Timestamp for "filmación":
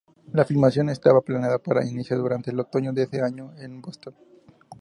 0.45-0.89